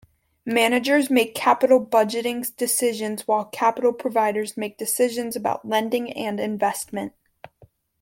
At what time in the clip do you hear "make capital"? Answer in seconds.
1.11-1.79